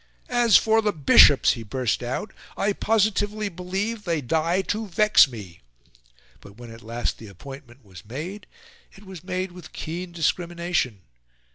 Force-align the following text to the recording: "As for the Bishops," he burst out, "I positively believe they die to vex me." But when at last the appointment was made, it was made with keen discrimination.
"As 0.29 0.57
for 0.57 0.81
the 0.81 0.91
Bishops," 0.93 1.53
he 1.53 1.61
burst 1.61 2.01
out, 2.01 2.33
"I 2.57 2.73
positively 2.73 3.49
believe 3.49 4.03
they 4.03 4.19
die 4.19 4.63
to 4.63 4.87
vex 4.87 5.27
me." 5.27 5.61
But 6.39 6.57
when 6.57 6.71
at 6.73 6.81
last 6.81 7.19
the 7.19 7.27
appointment 7.27 7.85
was 7.85 8.03
made, 8.03 8.47
it 8.93 9.05
was 9.05 9.23
made 9.23 9.51
with 9.51 9.73
keen 9.73 10.11
discrimination. 10.11 11.01